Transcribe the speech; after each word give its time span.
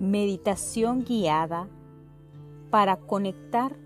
Meditación 0.00 1.04
guiada 1.04 1.68
para 2.70 2.96
conectar 2.96 3.76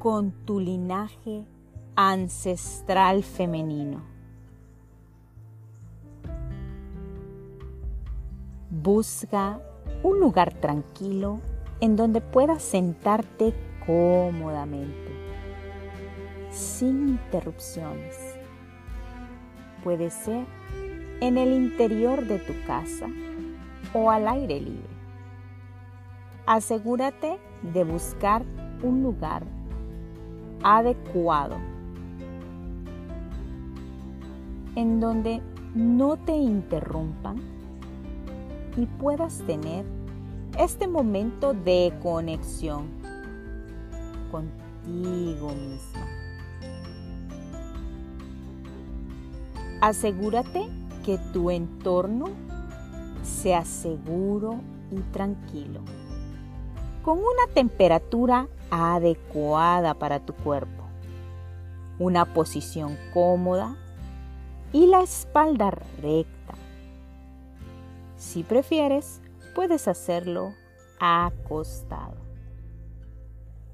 con 0.00 0.32
tu 0.32 0.58
linaje 0.58 1.46
ancestral 1.94 3.22
femenino. 3.22 4.02
Busca 8.68 9.60
un 10.02 10.18
lugar 10.18 10.54
tranquilo 10.54 11.38
en 11.80 11.94
donde 11.94 12.20
puedas 12.20 12.60
sentarte 12.60 13.54
cómodamente, 13.86 15.12
sin 16.50 17.10
interrupciones. 17.10 18.18
Puede 19.84 20.10
ser 20.10 20.46
en 21.20 21.38
el 21.38 21.52
interior 21.52 22.26
de 22.26 22.40
tu 22.40 22.54
casa 22.66 23.06
o 23.92 24.10
al 24.10 24.28
aire 24.28 24.60
libre. 24.60 24.88
Asegúrate 26.46 27.38
de 27.62 27.84
buscar 27.84 28.44
un 28.82 29.02
lugar 29.02 29.42
adecuado 30.62 31.56
en 34.76 35.00
donde 35.00 35.40
no 35.74 36.16
te 36.16 36.36
interrumpan 36.36 37.36
y 38.76 38.86
puedas 38.86 39.38
tener 39.46 39.84
este 40.58 40.88
momento 40.88 41.54
de 41.54 41.92
conexión 42.02 42.88
contigo 44.30 45.48
misma. 45.48 46.06
Asegúrate 49.80 50.66
que 51.04 51.18
tu 51.32 51.50
entorno 51.50 52.26
sea 53.22 53.64
seguro 53.64 54.60
y 54.90 55.00
tranquilo, 55.12 55.80
con 57.02 57.18
una 57.18 57.52
temperatura 57.54 58.48
adecuada 58.70 59.94
para 59.94 60.20
tu 60.20 60.34
cuerpo, 60.34 60.84
una 61.98 62.32
posición 62.32 62.96
cómoda 63.12 63.76
y 64.72 64.86
la 64.86 65.02
espalda 65.02 65.70
recta. 65.70 66.54
Si 68.16 68.42
prefieres, 68.42 69.20
puedes 69.54 69.88
hacerlo 69.88 70.54
acostado. 71.00 72.16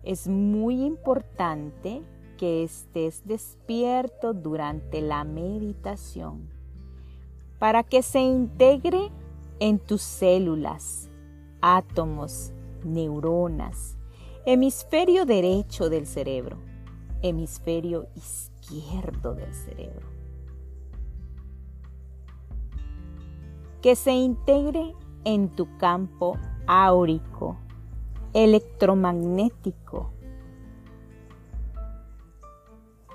Es 0.03 0.29
muy 0.29 0.85
importante 0.85 2.03
que 2.39 2.63
estés 2.63 3.27
despierto 3.27 4.35
durante 4.35 5.01
la 5.01 5.25
meditación 5.25 6.49
para 7.59 7.83
que 7.83 8.03
se 8.03 8.21
integre 8.21 9.11
en 9.61 9.79
tus 9.79 10.03
células, 10.03 11.09
átomos, 11.61 12.53
neuronas, 12.85 13.97
hemisferio 14.45 15.27
derecho 15.27 15.89
del 15.89 16.07
cerebro, 16.07 16.59
hemisferio 17.23 18.09
izquierdo 18.15 19.35
del 19.35 19.53
cerebro. 19.55 20.07
Que 23.83 23.97
se 23.97 24.13
integre 24.13 24.95
en 25.25 25.49
tu 25.49 25.77
campo 25.79 26.39
áurico, 26.67 27.57
electromagnético 28.33 30.13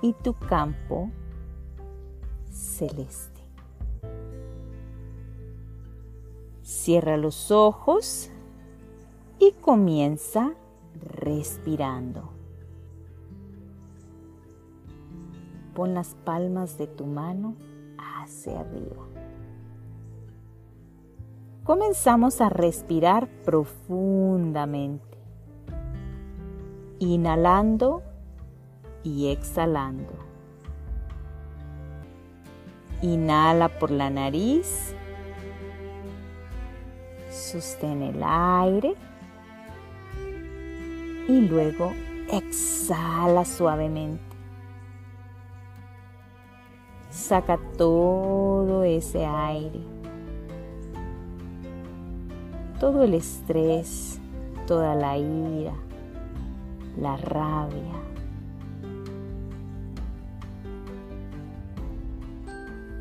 y 0.02 0.12
tu 0.14 0.34
campo 0.34 1.10
celeste. 2.50 3.41
Cierra 6.62 7.16
los 7.16 7.50
ojos 7.50 8.30
y 9.40 9.52
comienza 9.52 10.54
respirando. 10.94 12.30
Pon 15.74 15.94
las 15.94 16.14
palmas 16.14 16.78
de 16.78 16.86
tu 16.86 17.06
mano 17.06 17.56
hacia 17.98 18.60
arriba. 18.60 19.02
Comenzamos 21.64 22.40
a 22.40 22.48
respirar 22.48 23.28
profundamente, 23.44 25.18
inhalando 27.00 28.02
y 29.02 29.28
exhalando. 29.28 30.12
Inhala 33.00 33.78
por 33.80 33.90
la 33.90 34.10
nariz 34.10 34.94
Sostén 37.42 38.02
el 38.02 38.22
aire 38.22 38.94
y 41.28 41.40
luego 41.40 41.92
exhala 42.30 43.44
suavemente. 43.44 44.22
Saca 47.10 47.58
todo 47.76 48.84
ese 48.84 49.26
aire, 49.26 49.80
todo 52.78 53.02
el 53.02 53.14
estrés, 53.14 54.20
toda 54.68 54.94
la 54.94 55.18
ira, 55.18 55.74
la 56.96 57.16
rabia. 57.16 57.98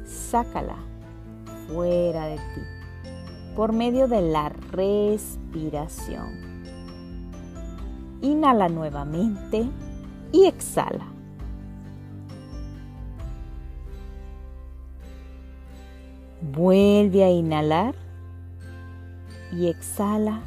Sácala 0.03 0.77
fuera 1.67 2.25
de 2.25 2.37
ti 2.37 2.80
por 3.55 3.73
medio 3.73 4.07
de 4.07 4.21
la 4.21 4.49
respiración. 4.49 6.51
Inhala 8.21 8.69
nuevamente 8.69 9.67
y 10.31 10.45
exhala. 10.45 11.05
Vuelve 16.41 17.23
a 17.23 17.29
inhalar 17.29 17.95
y 19.51 19.67
exhala 19.67 20.41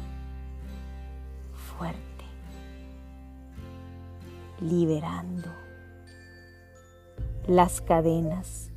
fuerte, 1.53 2.01
liberando 4.59 5.49
las 7.47 7.81
cadenas 7.81 8.71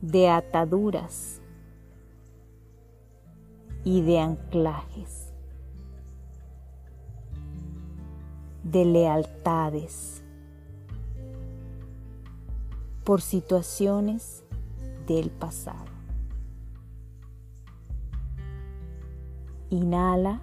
de 0.00 0.28
ataduras 0.28 1.40
y 3.84 4.00
de 4.00 4.18
anclajes, 4.18 5.32
de 8.62 8.84
lealtades, 8.86 10.22
por 13.04 13.20
situaciones 13.20 14.42
del 15.06 15.30
pasado. 15.30 15.92
Inhala 19.68 20.40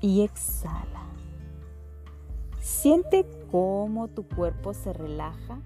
y 0.00 0.22
exhala. 0.22 1.06
Siente 2.58 3.24
cómo 3.52 4.08
tu 4.08 4.26
cuerpo 4.26 4.74
se 4.74 4.92
relaja 4.92 5.60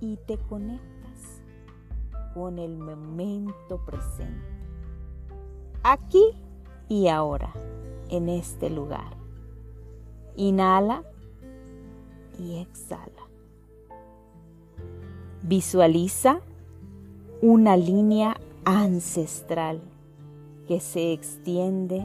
y 0.00 0.16
te 0.16 0.36
conectas 0.38 1.42
con 2.34 2.58
el 2.58 2.76
momento 2.76 3.84
presente 3.84 4.61
aquí 5.82 6.24
y 6.88 7.08
ahora, 7.08 7.52
en 8.08 8.28
este 8.28 8.70
lugar. 8.70 9.16
Inhala 10.36 11.04
y 12.38 12.58
exhala. 12.58 13.28
Visualiza 15.42 16.40
una 17.40 17.76
línea 17.76 18.36
ancestral 18.64 19.82
que 20.68 20.80
se 20.80 21.12
extiende 21.12 22.04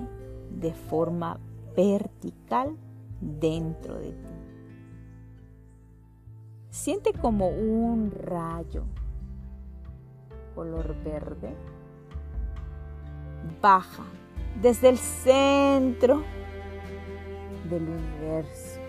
de 0.49 0.73
forma 0.73 1.39
vertical 1.75 2.75
dentro 3.21 3.99
de 3.99 4.11
ti. 4.11 4.27
Siente 6.69 7.13
como 7.13 7.49
un 7.49 8.11
rayo 8.11 8.83
color 10.55 10.95
verde 11.03 11.55
baja 13.61 14.03
desde 14.61 14.89
el 14.89 14.97
centro 14.97 16.23
del 17.69 17.83
universo, 17.83 18.79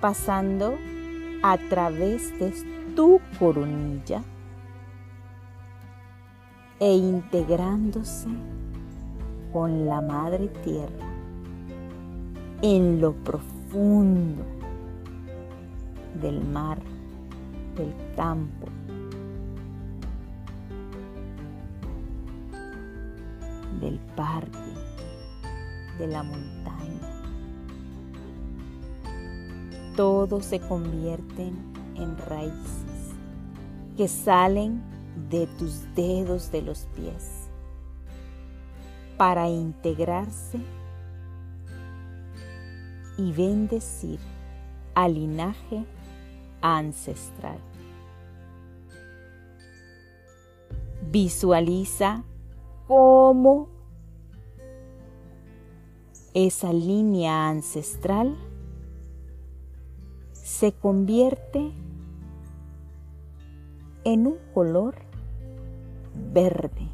pasando 0.00 0.76
a 1.42 1.56
través 1.68 2.38
de 2.38 2.52
tu 2.94 3.20
coronilla 3.38 4.22
e 6.78 6.94
integrándose 6.94 8.28
con 9.52 9.86
la 9.86 10.00
Madre 10.00 10.48
Tierra 10.64 11.06
en 12.62 13.00
lo 13.00 13.12
profundo 13.12 14.44
del 16.20 16.42
mar, 16.44 16.78
del 17.76 17.94
campo, 18.16 18.66
del 23.86 24.00
parque, 24.16 24.74
de 25.96 26.08
la 26.08 26.24
montaña. 26.24 27.22
Todo 29.94 30.40
se 30.40 30.58
convierten 30.58 31.54
en 31.94 32.18
raíces 32.18 33.14
que 33.96 34.08
salen 34.08 34.82
de 35.30 35.46
tus 35.58 35.82
dedos 35.94 36.50
de 36.50 36.62
los 36.62 36.86
pies 36.96 37.48
para 39.16 39.48
integrarse 39.48 40.58
y 43.16 43.32
bendecir 43.32 44.18
al 44.94 45.14
linaje 45.14 45.86
ancestral. 46.60 47.58
Visualiza 51.08 52.24
cómo 52.88 53.75
esa 56.38 56.70
línea 56.70 57.48
ancestral 57.48 58.36
se 60.34 60.72
convierte 60.72 61.72
en 64.04 64.26
un 64.26 64.36
color 64.52 64.96
verde 66.34 66.90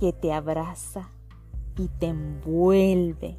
que 0.00 0.14
te 0.14 0.32
abraza 0.32 1.10
y 1.76 1.88
te 1.88 2.06
envuelve 2.06 3.36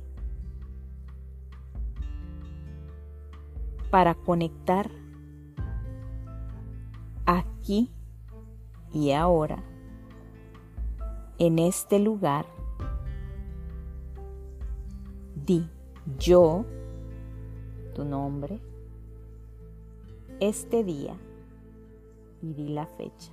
para 3.90 4.14
conectar 4.14 4.92
aquí 7.26 7.92
y 8.94 9.10
ahora, 9.14 9.64
en 11.40 11.60
este 11.60 12.00
lugar, 12.00 12.46
di 15.46 15.68
yo, 16.18 16.66
tu 17.94 18.06
nombre, 18.06 18.60
este 20.40 20.84
día 20.84 21.16
y 22.42 22.54
di 22.54 22.70
la 22.70 22.86
fecha. 22.86 23.32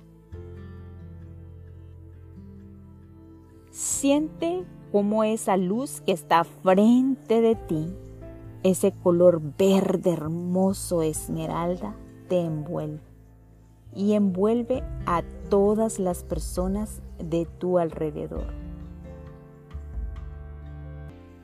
Siente 3.71 4.63
cómo 4.91 5.23
esa 5.23 5.57
luz 5.57 6.01
que 6.01 6.11
está 6.11 6.43
frente 6.43 7.41
de 7.41 7.55
ti, 7.55 7.93
ese 8.63 8.91
color 8.91 9.41
verde 9.57 10.11
hermoso 10.11 11.01
esmeralda, 11.01 11.95
te 12.29 12.39
envuelve 12.39 13.01
y 13.93 14.13
envuelve 14.13 14.83
a 15.05 15.23
todas 15.49 15.99
las 15.99 16.23
personas 16.23 17.01
de 17.19 17.45
tu 17.59 17.77
alrededor. 17.77 18.53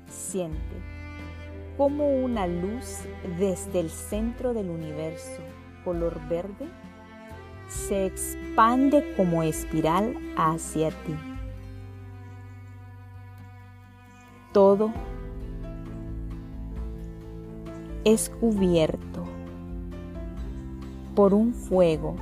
Siente 0.07 0.91
como 1.77 2.09
una 2.09 2.47
luz 2.47 2.99
desde 3.39 3.79
el 3.79 3.89
centro 3.89 4.53
del 4.53 4.69
universo, 4.69 5.41
color 5.83 6.19
verde, 6.27 6.67
se 7.67 8.05
expande 8.05 9.13
como 9.15 9.43
espiral 9.43 10.15
hacia 10.37 10.89
ti. 10.89 11.15
Todo 14.51 14.91
es 18.03 18.29
cubierto 18.29 19.23
por 21.15 21.33
un 21.33 21.53
fuego 21.53 22.15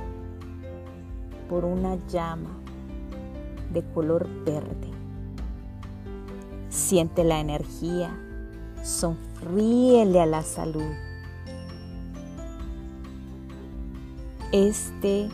por 1.48 1.64
una 1.64 1.96
llama 2.06 2.59
de 3.72 3.82
color 3.92 4.28
verde. 4.44 4.90
Siente 6.68 7.24
la 7.24 7.40
energía, 7.40 8.10
sonríele 8.82 10.20
a 10.20 10.26
la 10.26 10.42
salud. 10.42 10.92
Este 14.52 15.28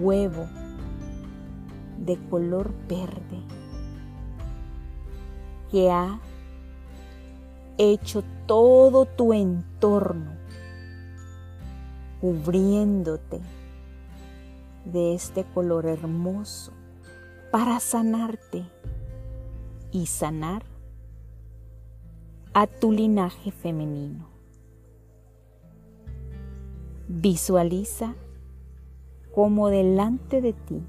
huevo 0.00 0.46
de 1.98 2.18
color 2.30 2.72
verde 2.88 3.42
que 5.70 5.90
ha 5.90 6.18
hecho 7.76 8.24
todo 8.46 9.04
tu 9.04 9.32
entorno 9.32 10.32
cubriéndote 12.20 13.40
de 14.92 15.14
este 15.14 15.44
color 15.44 15.86
hermoso 15.86 16.72
para 17.50 17.80
sanarte 17.80 18.64
y 19.92 20.06
sanar 20.06 20.64
a 22.54 22.66
tu 22.66 22.92
linaje 22.92 23.50
femenino. 23.50 24.26
Visualiza 27.08 28.14
cómo 29.34 29.68
delante 29.68 30.40
de 30.40 30.52
ti 30.52 30.82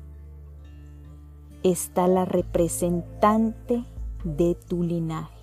está 1.63 2.07
la 2.07 2.25
representante 2.25 3.83
de 4.23 4.55
tu 4.55 4.83
linaje. 4.83 5.37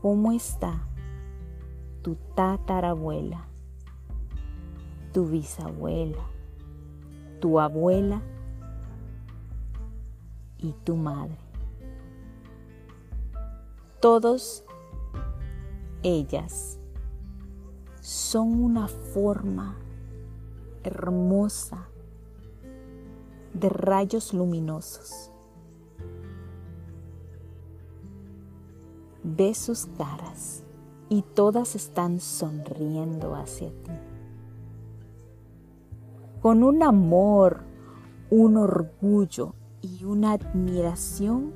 ¿Cómo 0.00 0.32
está 0.32 0.88
tu 2.02 2.16
tatarabuela? 2.34 3.49
Tu 5.12 5.26
bisabuela, 5.26 6.24
tu 7.40 7.58
abuela 7.58 8.22
y 10.58 10.72
tu 10.84 10.96
madre. 10.96 11.38
Todos 14.00 14.64
ellas 16.02 16.78
son 18.00 18.62
una 18.62 18.88
forma 18.88 19.76
hermosa 20.84 21.88
de 23.52 23.68
rayos 23.68 24.32
luminosos. 24.32 25.30
Ve 29.22 29.54
sus 29.54 29.86
caras 29.98 30.62
y 31.10 31.22
todas 31.22 31.74
están 31.74 32.20
sonriendo 32.20 33.34
hacia 33.34 33.68
ti 33.68 34.09
con 36.40 36.62
un 36.62 36.82
amor, 36.82 37.60
un 38.30 38.56
orgullo 38.56 39.54
y 39.82 40.04
una 40.04 40.32
admiración 40.32 41.52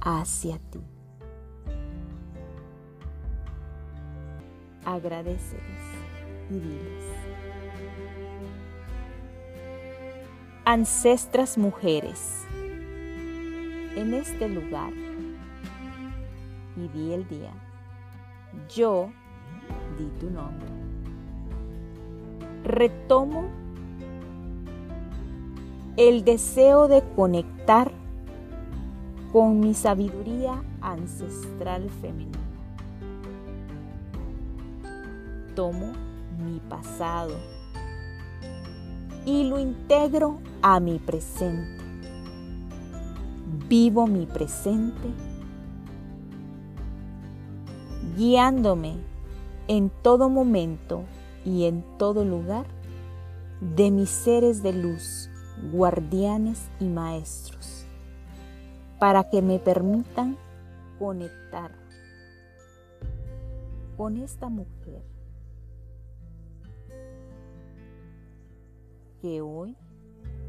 hacia 0.00 0.58
ti. 0.58 0.80
Agradeceles 4.84 5.62
y 6.50 6.54
diles. 6.54 7.04
Ancestras 10.66 11.56
mujeres, 11.56 12.42
en 13.96 14.14
este 14.14 14.48
lugar, 14.48 14.92
y 16.76 16.88
di 16.88 17.12
el 17.12 17.26
día, 17.28 17.52
yo 18.74 19.10
di 19.98 20.06
tu 20.18 20.30
nombre. 20.30 20.68
Retomo 22.64 23.63
el 25.96 26.24
deseo 26.24 26.88
de 26.88 27.02
conectar 27.14 27.92
con 29.32 29.60
mi 29.60 29.74
sabiduría 29.74 30.62
ancestral 30.80 31.88
femenina. 32.00 32.38
Tomo 35.54 35.92
mi 36.44 36.58
pasado 36.68 37.34
y 39.24 39.44
lo 39.44 39.60
integro 39.60 40.38
a 40.62 40.80
mi 40.80 40.98
presente. 40.98 41.82
Vivo 43.68 44.08
mi 44.08 44.26
presente 44.26 45.08
guiándome 48.16 48.96
en 49.68 49.90
todo 50.02 50.28
momento 50.28 51.04
y 51.44 51.64
en 51.64 51.84
todo 51.98 52.24
lugar 52.24 52.66
de 53.60 53.90
mis 53.90 54.10
seres 54.10 54.62
de 54.62 54.72
luz 54.72 55.30
guardianes 55.72 56.68
y 56.80 56.84
maestros, 56.84 57.86
para 58.98 59.28
que 59.30 59.42
me 59.42 59.58
permitan 59.58 60.36
conectar 60.98 61.72
con 63.96 64.16
esta 64.16 64.48
mujer 64.48 65.02
que 69.20 69.40
hoy 69.40 69.76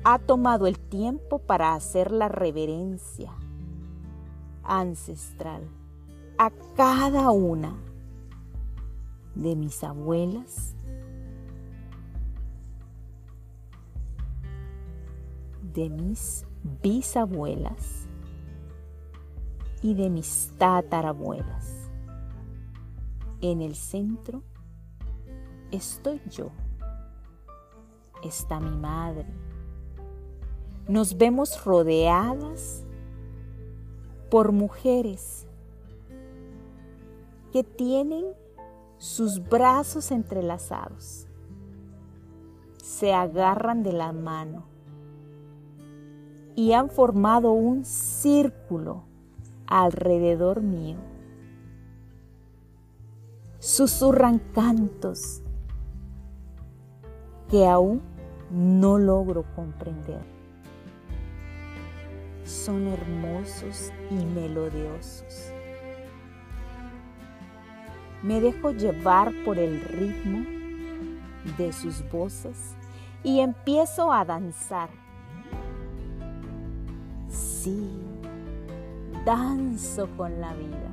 ha 0.04 0.20
tomado 0.20 0.68
el 0.68 0.78
tiempo 0.80 1.40
para 1.40 1.74
hacer 1.74 2.12
la 2.12 2.28
reverencia 2.28 3.32
ancestral 4.64 5.64
a 6.38 6.52
cada 6.76 7.32
una 7.32 7.76
de 9.36 9.56
mis 9.56 9.84
abuelas, 9.84 10.75
de 15.76 15.90
mis 15.90 16.46
bisabuelas 16.82 18.08
y 19.82 19.94
de 19.94 20.10
mis 20.10 20.52
tatarabuelas. 20.58 21.92
En 23.42 23.62
el 23.62 23.76
centro 23.76 24.42
estoy 25.72 26.22
yo. 26.32 26.50
Está 28.24 28.60
mi 28.60 28.76
madre. 28.76 29.28
Nos 30.88 31.18
vemos 31.18 31.64
rodeadas 31.64 32.84
por 34.32 34.52
mujeres 34.52 35.46
que 37.52 37.64
tienen 37.64 38.26
sus 38.98 39.44
brazos 39.44 40.12
entrelazados, 40.12 41.28
se 42.82 43.14
agarran 43.14 43.84
de 43.84 43.92
la 43.92 44.12
mano 44.14 44.75
y 46.56 46.72
han 46.72 46.90
formado 46.90 47.52
un 47.52 47.84
círculo 47.84 49.04
alrededor 49.68 50.62
mío. 50.62 50.98
Susurran 53.60 54.40
cantos 54.54 55.42
que 57.50 57.68
aún 57.68 58.02
no 58.52 58.98
logro 58.98 59.44
comprender. 59.56 60.22
Son 62.44 62.88
hermosos 62.88 63.92
y 64.12 64.26
melodiosos. 64.26 65.52
Me 68.22 68.40
dejo 68.40 68.72
llevar 68.72 69.32
por 69.44 69.58
el 69.58 69.82
ritmo 69.82 70.46
de 71.58 71.74
sus 71.74 72.08
voces 72.12 72.76
y 73.24 73.40
empiezo 73.40 74.12
a 74.12 74.26
danzar. 74.26 75.05
Sí, 77.66 77.90
danzo 79.26 80.08
con 80.18 80.40
la 80.40 80.54
vida. 80.54 80.92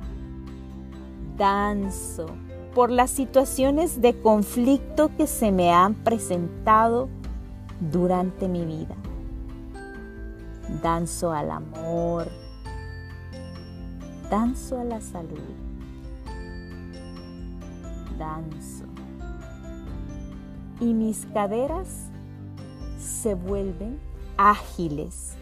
Danzo 1.37 2.25
por 2.73 2.89
las 2.89 3.11
situaciones 3.11 4.01
de 4.01 4.19
conflicto 4.19 5.11
que 5.15 5.27
se 5.27 5.51
me 5.51 5.71
han 5.71 5.93
presentado 5.93 7.09
durante 7.79 8.47
mi 8.47 8.65
vida. 8.65 8.95
Danzo 10.81 11.31
al 11.31 11.51
amor, 11.51 12.27
danzo 14.31 14.79
a 14.79 14.83
la 14.83 14.99
salud, 14.99 15.37
danzo. 18.17 18.85
Y 20.79 20.95
mis 20.95 21.27
caderas 21.35 22.09
se 22.97 23.35
vuelven 23.35 23.99
ágiles 24.37 25.37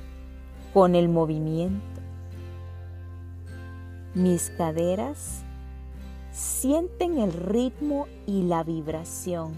con 0.74 0.96
el 0.96 1.10
movimiento. 1.10 2.02
Mis 4.14 4.50
caderas 4.52 5.44
sienten 6.32 7.18
el 7.18 7.34
ritmo 7.34 8.08
y 8.26 8.44
la 8.44 8.64
vibración 8.64 9.54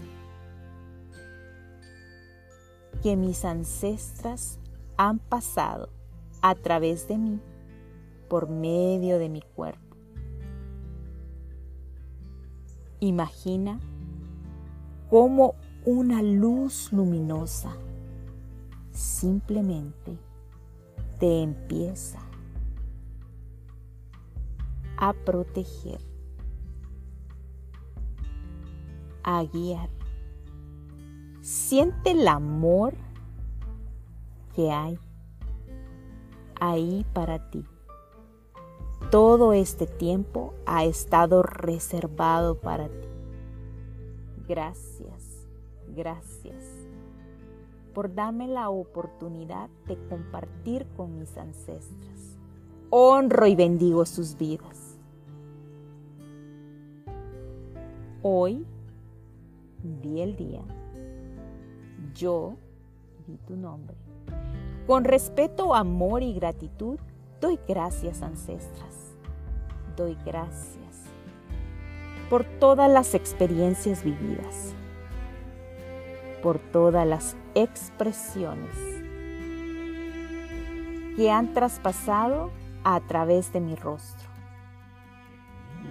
que 3.02 3.16
mis 3.16 3.44
ancestras 3.44 4.58
han 4.96 5.18
pasado 5.18 5.90
a 6.40 6.54
través 6.54 7.06
de 7.08 7.18
mí 7.18 7.40
por 8.28 8.48
medio 8.48 9.18
de 9.18 9.28
mi 9.28 9.42
cuerpo. 9.42 9.96
Imagina 13.00 13.78
cómo 15.10 15.54
una 15.84 16.22
luz 16.22 16.92
luminosa 16.92 17.76
simplemente 18.92 20.18
te 21.24 21.40
empieza 21.40 22.18
a 24.98 25.14
proteger, 25.14 26.02
a 29.22 29.42
guiar. 29.44 29.88
Siente 31.40 32.10
el 32.10 32.28
amor 32.28 32.92
que 34.54 34.70
hay 34.70 34.98
ahí 36.60 37.06
para 37.14 37.48
ti. 37.48 37.64
Todo 39.10 39.54
este 39.54 39.86
tiempo 39.86 40.52
ha 40.66 40.84
estado 40.84 41.42
reservado 41.42 42.60
para 42.60 42.88
ti. 42.88 43.08
Gracias, 44.46 45.46
gracias 45.88 46.73
por 47.94 48.14
darme 48.14 48.48
la 48.48 48.68
oportunidad 48.68 49.70
de 49.86 49.96
compartir 50.08 50.86
con 50.96 51.18
mis 51.18 51.36
ancestras. 51.36 52.36
Honro 52.90 53.46
y 53.46 53.54
bendigo 53.54 54.04
sus 54.04 54.36
vidas. 54.36 54.98
Hoy 58.22 58.66
vi 59.82 60.20
el 60.20 60.36
día. 60.36 60.62
Yo 62.14 62.56
vi 63.26 63.36
tu 63.46 63.56
nombre. 63.56 63.96
Con 64.86 65.04
respeto, 65.04 65.74
amor 65.74 66.22
y 66.22 66.34
gratitud, 66.34 66.98
doy 67.40 67.58
gracias 67.66 68.22
ancestras. 68.22 69.14
Doy 69.96 70.16
gracias 70.24 70.84
por 72.28 72.44
todas 72.58 72.90
las 72.90 73.14
experiencias 73.14 74.02
vividas, 74.02 74.74
por 76.44 76.58
todas 76.58 77.06
las 77.06 77.36
expresiones 77.54 78.76
que 81.16 81.30
han 81.30 81.54
traspasado 81.54 82.50
a 82.84 83.00
través 83.00 83.50
de 83.54 83.60
mi 83.60 83.74
rostro. 83.76 84.28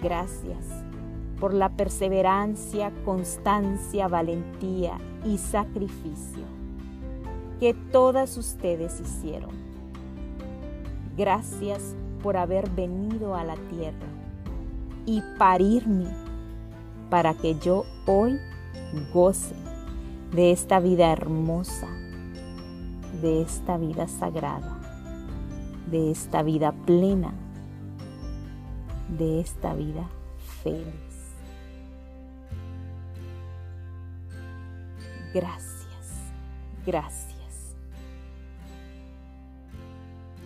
Gracias 0.04 0.64
por 1.40 1.56
la 1.56 1.70
perseverancia, 1.70 2.92
constancia, 3.04 4.08
valentía 4.08 5.00
y 5.26 5.40
sacrificio 5.40 6.44
que 7.60 7.74
todas 7.74 8.38
ustedes 8.38 9.02
hicieron. 9.02 9.56
Gracias 11.18 11.96
por 12.22 12.38
haber 12.38 12.70
venido 12.70 13.34
a 13.34 13.44
la 13.44 13.56
tierra 13.72 14.08
y 15.08 15.24
parirme 15.40 16.12
para 17.10 17.34
que 17.34 17.56
yo 17.56 17.86
hoy 18.06 18.38
goce 19.12 19.63
de 20.34 20.52
esta 20.52 20.80
vida 20.80 21.12
hermosa, 21.12 21.88
de 23.22 23.44
esta 23.44 23.78
vida 23.78 24.08
sagrada, 24.08 24.80
de 25.92 26.10
esta 26.10 26.42
vida 26.42 26.72
plena, 26.72 27.36
de 29.16 29.40
esta 29.40 29.76
vida 29.76 30.10
feliz. 30.64 31.36
Gracias, 35.36 36.32
gracias. 36.84 37.76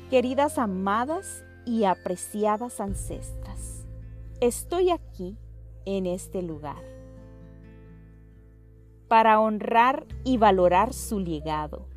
Queridas 0.09 0.57
amadas 0.57 1.45
y 1.65 1.85
apreciadas 1.85 2.81
ancestras, 2.81 3.85
estoy 4.41 4.89
aquí 4.89 5.37
en 5.85 6.07
este 6.07 6.41
lugar 6.41 6.96
para 9.07 9.39
honrar 9.39 10.05
y 10.23 10.37
valorar 10.37 10.93
su 10.93 11.19
legado, 11.19 11.87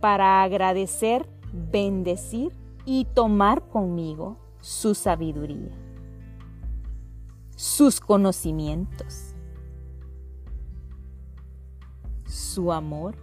para 0.00 0.42
agradecer, 0.42 1.28
bendecir 1.52 2.52
y 2.86 3.04
tomar 3.04 3.68
conmigo 3.68 4.38
su 4.60 4.94
sabiduría, 4.94 5.76
sus 7.56 8.00
conocimientos, 8.00 9.34
su 12.24 12.72
amor 12.72 13.16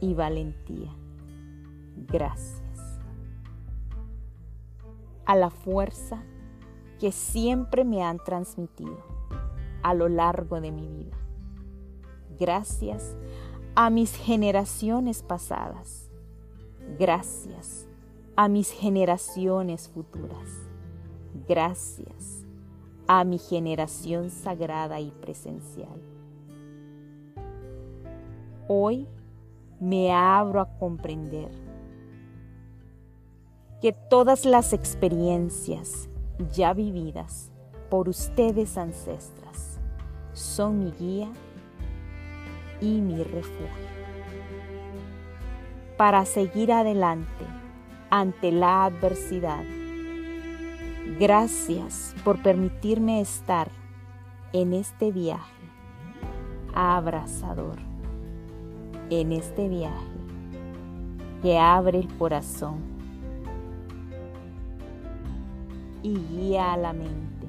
y 0.00 0.14
valentía. 0.14 0.94
Gracias. 2.06 2.62
A 5.24 5.36
la 5.36 5.50
fuerza 5.50 6.22
que 6.98 7.10
siempre 7.10 7.84
me 7.84 8.02
han 8.02 8.18
transmitido 8.18 9.11
a 9.82 9.94
lo 9.94 10.08
largo 10.08 10.60
de 10.60 10.72
mi 10.72 10.88
vida. 10.88 11.16
Gracias 12.38 13.16
a 13.74 13.90
mis 13.90 14.14
generaciones 14.14 15.22
pasadas. 15.22 16.10
Gracias 16.98 17.88
a 18.36 18.48
mis 18.48 18.70
generaciones 18.70 19.88
futuras. 19.88 20.48
Gracias 21.48 22.44
a 23.06 23.24
mi 23.24 23.38
generación 23.38 24.30
sagrada 24.30 25.00
y 25.00 25.10
presencial. 25.10 26.00
Hoy 28.68 29.08
me 29.80 30.12
abro 30.12 30.60
a 30.60 30.78
comprender 30.78 31.50
que 33.80 33.92
todas 33.92 34.44
las 34.44 34.72
experiencias 34.72 36.08
ya 36.52 36.72
vividas 36.72 37.50
por 37.90 38.08
ustedes 38.08 38.78
ancestras 38.78 39.51
son 40.52 40.78
mi 40.78 40.90
guía 40.90 41.28
y 42.80 43.00
mi 43.00 43.22
refugio. 43.22 43.66
Para 45.96 46.26
seguir 46.26 46.72
adelante 46.72 47.46
ante 48.10 48.52
la 48.52 48.84
adversidad. 48.84 49.64
Gracias 51.18 52.14
por 52.22 52.42
permitirme 52.42 53.22
estar 53.22 53.70
en 54.52 54.74
este 54.74 55.10
viaje 55.10 55.64
abrazador, 56.74 57.78
en 59.08 59.32
este 59.32 59.68
viaje 59.68 60.12
que 61.40 61.58
abre 61.58 62.00
el 62.00 62.08
corazón 62.18 62.80
y 66.02 66.14
guía 66.14 66.74
a 66.74 66.76
la 66.76 66.92
mente. 66.92 67.41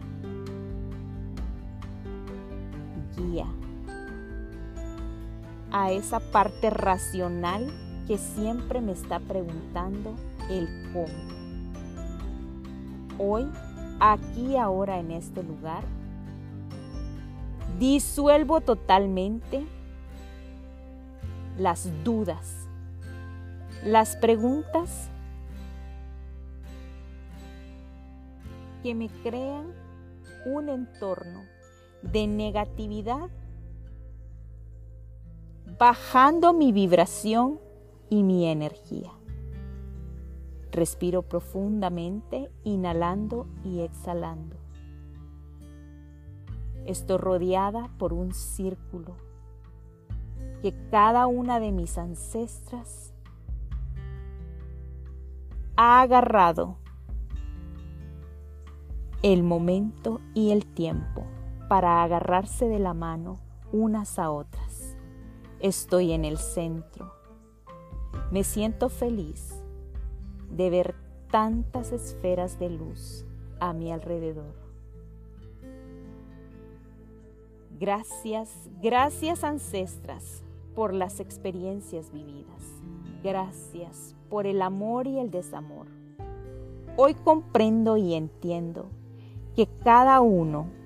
A 5.71 5.91
esa 5.91 6.19
parte 6.19 6.69
racional 6.69 7.71
que 8.07 8.17
siempre 8.17 8.81
me 8.81 8.91
está 8.91 9.19
preguntando 9.19 10.15
el 10.49 10.67
cómo. 10.91 11.07
Hoy, 13.17 13.47
aquí, 13.99 14.57
ahora, 14.57 14.99
en 14.99 15.11
este 15.11 15.41
lugar, 15.41 15.83
disuelvo 17.79 18.61
totalmente 18.61 19.65
las 21.57 21.89
dudas, 22.03 22.67
las 23.83 24.15
preguntas 24.17 25.09
que 28.81 28.93
me 28.93 29.07
crean 29.23 29.67
un 30.45 30.67
entorno 30.67 31.52
de 32.03 32.27
negatividad 32.27 33.29
bajando 35.79 36.53
mi 36.53 36.71
vibración 36.71 37.59
y 38.09 38.23
mi 38.23 38.45
energía. 38.45 39.11
Respiro 40.71 41.23
profundamente, 41.23 42.51
inhalando 42.63 43.47
y 43.63 43.81
exhalando. 43.81 44.57
Estoy 46.85 47.17
rodeada 47.17 47.89
por 47.97 48.13
un 48.13 48.33
círculo 48.33 49.15
que 50.61 50.73
cada 50.89 51.27
una 51.27 51.59
de 51.59 51.71
mis 51.71 51.97
ancestras 51.97 53.13
ha 55.75 56.01
agarrado 56.01 56.77
el 59.21 59.43
momento 59.43 60.19
y 60.33 60.51
el 60.51 60.65
tiempo 60.65 61.25
para 61.73 62.03
agarrarse 62.03 62.67
de 62.67 62.77
la 62.77 62.93
mano 62.93 63.39
unas 63.71 64.19
a 64.19 64.29
otras 64.29 64.95
Estoy 65.59 66.11
en 66.11 66.23
el 66.23 66.37
centro. 66.37 67.15
Me 68.29 68.43
siento 68.43 68.89
feliz 68.89 69.59
de 70.51 70.69
ver 70.69 70.93
tantas 71.31 71.91
esferas 71.91 72.59
de 72.59 72.69
luz 72.69 73.25
a 73.59 73.73
mi 73.73 73.91
alrededor. 73.91 74.53
Gracias, 77.79 78.69
gracias 78.79 79.43
ancestras 79.43 80.43
por 80.75 80.93
las 80.93 81.19
experiencias 81.19 82.11
vividas. 82.11 82.83
Gracias 83.23 84.15
por 84.29 84.45
el 84.45 84.61
amor 84.61 85.07
y 85.07 85.17
el 85.17 85.31
desamor. 85.31 85.87
Hoy 86.97 87.15
comprendo 87.15 87.97
y 87.97 88.13
entiendo 88.13 88.91
que 89.55 89.67
cada 89.83 90.21
uno 90.21 90.82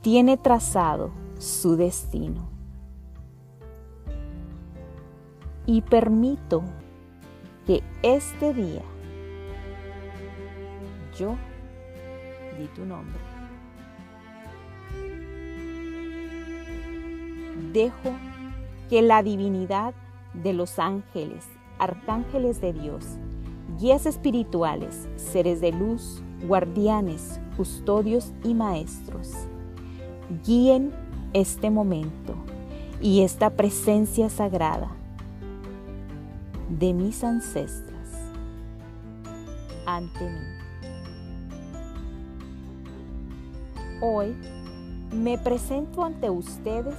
tiene 0.00 0.36
trazado 0.36 1.10
su 1.38 1.76
destino. 1.76 2.58
y 5.68 5.82
permito 5.82 6.62
que 7.66 7.82
este 8.02 8.54
día 8.54 8.80
yo 11.14 11.36
di 12.58 12.66
tu 12.68 12.86
nombre. 12.86 13.20
Dejo 17.74 18.12
que 18.88 19.02
la 19.02 19.22
divinidad 19.22 19.92
de 20.32 20.54
los 20.54 20.78
ángeles, 20.78 21.44
arcángeles 21.78 22.62
de 22.62 22.72
Dios, 22.72 23.04
guías 23.78 24.06
espirituales, 24.06 25.06
seres 25.16 25.60
de 25.60 25.72
luz, 25.72 26.22
guardianes, 26.46 27.40
custodios 27.58 28.32
y 28.42 28.54
maestros, 28.54 29.47
guíen 30.44 30.92
este 31.32 31.70
momento 31.70 32.34
y 33.00 33.22
esta 33.22 33.50
presencia 33.50 34.28
sagrada 34.28 34.90
de 36.68 36.92
mis 36.92 37.24
ancestras 37.24 38.08
ante 39.86 40.24
mí. 40.24 40.58
Hoy 44.00 44.36
me 45.12 45.38
presento 45.38 46.04
ante 46.04 46.30
ustedes 46.30 46.96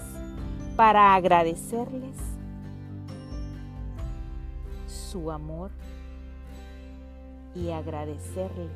para 0.76 1.14
agradecerles 1.14 2.18
su 4.88 5.32
amor 5.32 5.72
y 7.56 7.72
agradecerles 7.72 8.70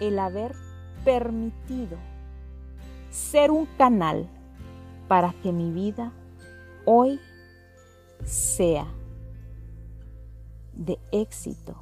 el 0.00 0.18
haber 0.18 0.54
permitido 1.04 1.96
ser 3.16 3.50
un 3.50 3.64
canal 3.78 4.28
para 5.08 5.32
que 5.42 5.50
mi 5.50 5.72
vida 5.72 6.12
hoy 6.84 7.18
sea 8.24 8.86
de 10.74 10.98
éxito 11.12 11.80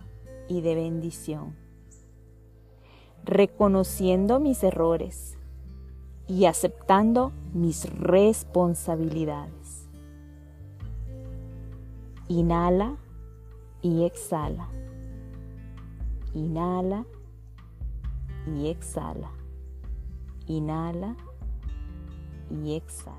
y 0.48 0.60
de 0.60 0.76
bendición, 0.76 1.56
reconociendo 3.24 4.38
mis 4.38 4.62
errores 4.62 5.36
y 6.28 6.44
aceptando 6.44 7.32
mis 7.52 7.90
responsabilidades. 7.98 9.88
Inhala 12.28 12.96
y 13.82 14.04
exhala. 14.04 14.68
Inhala 16.32 17.04
y 18.46 18.68
exhala. 18.68 19.43
Inhala 20.46 21.16
y 22.50 22.74
exhala. 22.74 23.18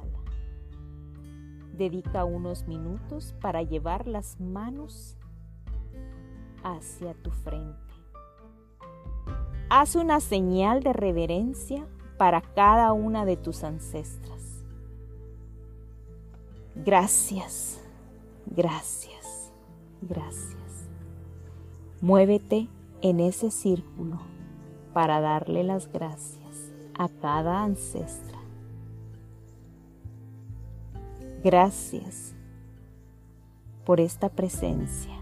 Dedica 1.74 2.24
unos 2.24 2.68
minutos 2.68 3.34
para 3.42 3.64
llevar 3.64 4.08
las 4.08 4.40
manos 4.40 5.18
hacia 6.64 7.14
tu 7.16 7.32
frente. 7.32 7.76
Haz 9.70 9.96
una 9.96 10.20
señal 10.20 10.84
de 10.84 10.94
reverencia 10.94 11.88
para 12.18 12.42
cada 12.42 12.94
una 12.94 13.26
de 13.26 13.36
tus 13.36 13.64
ancestras. 13.64 14.64
Gracias, 16.76 17.82
gracias, 18.46 19.52
gracias. 20.02 20.90
Muévete 22.00 22.70
en 23.02 23.20
ese 23.20 23.50
círculo 23.50 24.20
para 24.94 25.20
darle 25.20 25.64
las 25.64 25.92
gracias 25.92 26.45
a 26.98 27.10
cada 27.10 27.64
ancestra. 27.64 28.38
Gracias 31.44 32.34
por 33.86 34.00
esta 34.00 34.30
presencia 34.30 35.14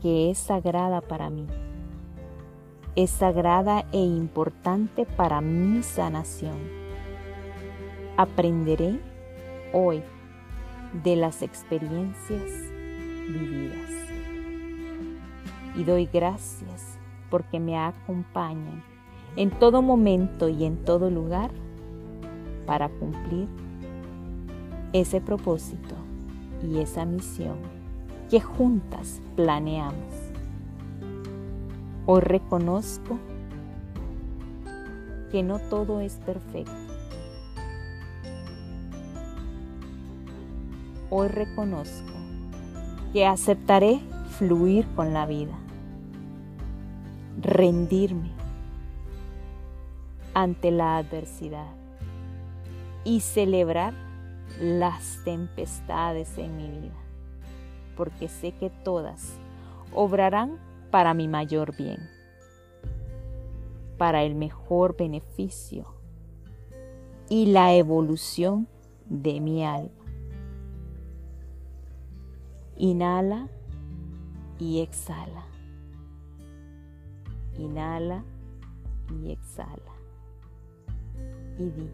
que 0.00 0.30
es 0.30 0.38
sagrada 0.38 1.00
para 1.00 1.30
mí. 1.30 1.46
Es 2.94 3.10
sagrada 3.10 3.86
e 3.92 3.98
importante 3.98 5.04
para 5.04 5.40
mi 5.40 5.82
sanación. 5.82 6.58
Aprenderé 8.16 9.00
hoy 9.72 10.02
de 11.04 11.16
las 11.16 11.42
experiencias 11.42 12.50
vividas. 13.28 13.90
Y 15.76 15.84
doy 15.84 16.08
gracias 16.12 16.98
porque 17.30 17.60
me 17.60 17.76
acompañan 17.76 18.82
en 19.38 19.50
todo 19.50 19.82
momento 19.82 20.48
y 20.48 20.64
en 20.64 20.76
todo 20.78 21.10
lugar 21.10 21.52
para 22.66 22.88
cumplir 22.88 23.46
ese 24.92 25.20
propósito 25.20 25.94
y 26.68 26.78
esa 26.78 27.04
misión 27.04 27.54
que 28.28 28.40
juntas 28.40 29.22
planeamos. 29.36 30.12
Hoy 32.04 32.20
reconozco 32.20 33.16
que 35.30 35.44
no 35.44 35.60
todo 35.60 36.00
es 36.00 36.16
perfecto. 36.16 36.72
Hoy 41.10 41.28
reconozco 41.28 42.12
que 43.12 43.24
aceptaré 43.24 44.00
fluir 44.36 44.84
con 44.96 45.12
la 45.12 45.26
vida, 45.26 45.56
rendirme 47.40 48.37
ante 50.38 50.70
la 50.70 50.98
adversidad 50.98 51.74
y 53.02 53.22
celebrar 53.22 53.92
las 54.60 55.18
tempestades 55.24 56.38
en 56.38 56.56
mi 56.56 56.68
vida, 56.68 56.94
porque 57.96 58.28
sé 58.28 58.52
que 58.52 58.70
todas 58.70 59.36
obrarán 59.92 60.60
para 60.92 61.12
mi 61.12 61.26
mayor 61.26 61.76
bien, 61.76 62.08
para 63.96 64.22
el 64.22 64.36
mejor 64.36 64.96
beneficio 64.96 65.86
y 67.28 67.46
la 67.46 67.74
evolución 67.74 68.68
de 69.06 69.40
mi 69.40 69.64
alma. 69.64 69.90
Inhala 72.76 73.48
y 74.60 74.82
exhala. 74.82 75.46
Inhala 77.58 78.22
y 79.20 79.32
exhala. 79.32 79.97
Y 81.58 81.70
di, 81.70 81.90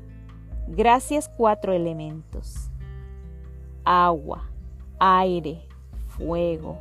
gracias 0.68 1.28
cuatro 1.28 1.72
elementos, 1.72 2.70
agua, 3.84 4.50
aire, 4.98 5.66
fuego 6.08 6.78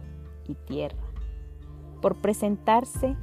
y 0.48 0.56
tierra, 0.56 1.04
por 2.02 2.16
presentarse 2.18 3.16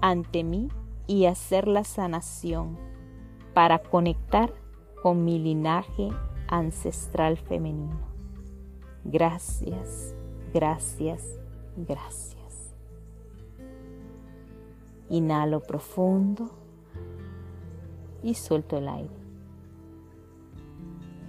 ante 0.00 0.44
mí 0.44 0.68
y 1.06 1.26
hacer 1.26 1.66
la 1.68 1.84
sanación 1.84 2.78
para 3.54 3.78
conectar 3.78 4.52
con 5.02 5.24
mi 5.24 5.38
linaje 5.38 6.10
ancestral 6.48 7.38
femenino. 7.38 8.06
Gracias, 9.04 10.14
gracias, 10.52 11.38
gracias. 11.76 12.74
Inhalo 15.08 15.62
profundo 15.62 16.65
y 18.26 18.34
suelto 18.34 18.76
el 18.76 18.88
aire. 18.88 19.14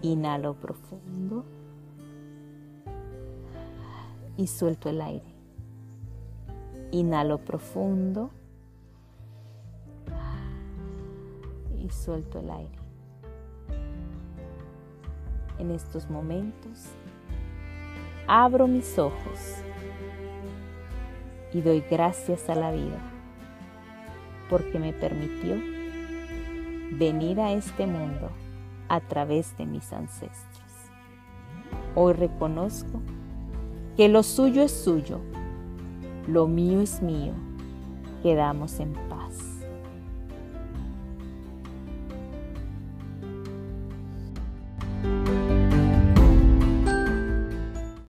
Inhalo 0.01 0.55
profundo 0.55 1.45
y 4.35 4.47
suelto 4.47 4.89
el 4.89 5.01
aire. 5.01 5.35
Inhalo 6.89 7.37
profundo 7.37 8.31
y 11.77 11.87
suelto 11.91 12.39
el 12.39 12.49
aire. 12.49 12.79
En 15.59 15.69
estos 15.69 16.09
momentos 16.09 16.87
abro 18.27 18.65
mis 18.65 18.97
ojos 18.97 19.61
y 21.53 21.61
doy 21.61 21.81
gracias 21.81 22.49
a 22.49 22.55
la 22.55 22.71
vida 22.71 22.99
porque 24.49 24.79
me 24.79 24.93
permitió 24.93 25.76
venir 26.97 27.39
a 27.39 27.51
este 27.51 27.85
mundo 27.85 28.31
a 28.89 28.99
través 28.99 29.55
de 29.57 29.65
mis 29.65 29.93
ancestros. 29.93 30.65
Hoy 31.95 32.13
reconozco 32.13 33.01
que 33.95 34.09
lo 34.09 34.23
suyo 34.23 34.63
es 34.63 34.71
suyo, 34.71 35.19
lo 36.27 36.47
mío 36.47 36.81
es 36.81 37.01
mío, 37.01 37.33
quedamos 38.23 38.79
en 38.79 38.93
paz. 39.09 39.16